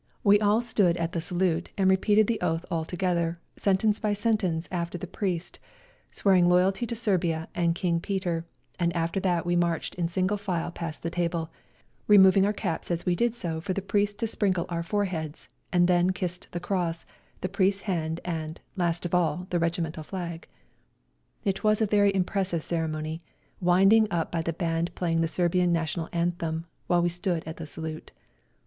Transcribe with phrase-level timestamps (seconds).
[0.23, 2.65] We all stood at the salute and 194 WE GO TO CORFU repeated the oath
[2.75, 5.59] all together, sentence by sentence after the priest,
[6.09, 8.43] swearing loyalty to Serbia and King Peter,
[8.79, 11.51] and after that we marched in single file past the table,
[12.07, 15.87] removing our caps as we did so for the priest to sprinkle our foreheads, and
[15.87, 17.05] then kissed the cross,
[17.41, 20.47] the priest's hand, and, last of all, the regimental flag.
[21.43, 23.21] It was a very impressive ceremony,
[23.59, 27.57] wind ing up by the band playing the Serbian National Anthem while we stood at
[27.57, 28.11] the salute.